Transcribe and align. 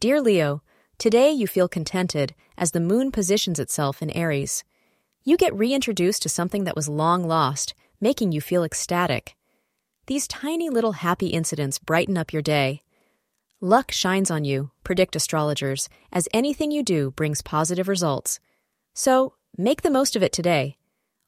Dear 0.00 0.22
Leo, 0.22 0.62
today 0.96 1.30
you 1.30 1.46
feel 1.46 1.68
contented 1.68 2.34
as 2.56 2.70
the 2.70 2.80
moon 2.80 3.12
positions 3.12 3.58
itself 3.58 4.00
in 4.00 4.08
Aries. 4.12 4.64
You 5.24 5.36
get 5.36 5.54
reintroduced 5.54 6.22
to 6.22 6.30
something 6.30 6.64
that 6.64 6.74
was 6.74 6.88
long 6.88 7.28
lost, 7.28 7.74
making 8.00 8.32
you 8.32 8.40
feel 8.40 8.64
ecstatic. 8.64 9.36
These 10.06 10.26
tiny 10.26 10.70
little 10.70 10.92
happy 10.92 11.26
incidents 11.26 11.78
brighten 11.78 12.16
up 12.16 12.32
your 12.32 12.40
day. 12.40 12.82
Luck 13.60 13.90
shines 13.92 14.30
on 14.30 14.46
you, 14.46 14.70
predict 14.84 15.16
astrologers, 15.16 15.90
as 16.10 16.30
anything 16.32 16.70
you 16.70 16.82
do 16.82 17.10
brings 17.10 17.42
positive 17.42 17.86
results. 17.86 18.40
So, 18.94 19.34
make 19.58 19.82
the 19.82 19.90
most 19.90 20.16
of 20.16 20.22
it 20.22 20.32
today. 20.32 20.78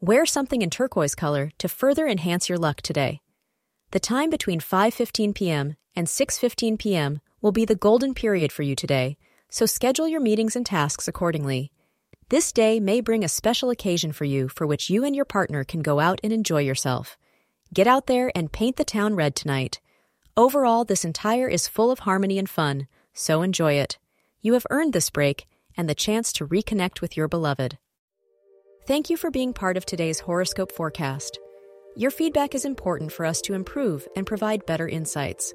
Wear 0.00 0.26
something 0.26 0.60
in 0.60 0.70
turquoise 0.70 1.14
color 1.14 1.52
to 1.58 1.68
further 1.68 2.08
enhance 2.08 2.48
your 2.48 2.58
luck 2.58 2.82
today. 2.82 3.20
The 3.92 4.00
time 4.00 4.28
between 4.28 4.58
5:15 4.58 5.36
p.m. 5.36 5.76
and 5.94 6.08
6:15 6.08 6.80
p.m. 6.80 7.20
will 7.46 7.52
be 7.52 7.64
the 7.64 7.76
golden 7.76 8.12
period 8.12 8.50
for 8.50 8.64
you 8.64 8.74
today, 8.74 9.16
so 9.48 9.66
schedule 9.66 10.08
your 10.08 10.20
meetings 10.20 10.56
and 10.56 10.66
tasks 10.66 11.06
accordingly. 11.06 11.70
This 12.28 12.50
day 12.50 12.80
may 12.80 13.00
bring 13.00 13.22
a 13.22 13.28
special 13.28 13.70
occasion 13.70 14.10
for 14.10 14.24
you 14.24 14.48
for 14.48 14.66
which 14.66 14.90
you 14.90 15.04
and 15.04 15.14
your 15.14 15.24
partner 15.24 15.62
can 15.62 15.80
go 15.80 16.00
out 16.00 16.18
and 16.24 16.32
enjoy 16.32 16.62
yourself. 16.62 17.16
Get 17.72 17.86
out 17.86 18.08
there 18.08 18.32
and 18.34 18.50
paint 18.50 18.74
the 18.74 18.84
town 18.84 19.14
red 19.14 19.36
tonight. 19.36 19.80
Overall, 20.36 20.84
this 20.84 21.04
entire 21.04 21.46
is 21.46 21.68
full 21.68 21.92
of 21.92 22.00
harmony 22.00 22.36
and 22.36 22.50
fun, 22.50 22.88
so 23.12 23.42
enjoy 23.42 23.74
it. 23.74 23.96
You 24.40 24.54
have 24.54 24.66
earned 24.70 24.92
this 24.92 25.08
break 25.08 25.46
and 25.76 25.88
the 25.88 25.94
chance 25.94 26.32
to 26.32 26.48
reconnect 26.48 27.00
with 27.00 27.16
your 27.16 27.28
beloved. 27.28 27.78
Thank 28.88 29.08
you 29.08 29.16
for 29.16 29.30
being 29.30 29.52
part 29.52 29.76
of 29.76 29.86
today's 29.86 30.18
horoscope 30.18 30.72
forecast. 30.72 31.38
Your 31.94 32.10
feedback 32.10 32.56
is 32.56 32.64
important 32.64 33.12
for 33.12 33.24
us 33.24 33.40
to 33.42 33.54
improve 33.54 34.08
and 34.16 34.26
provide 34.26 34.66
better 34.66 34.88
insights. 34.88 35.54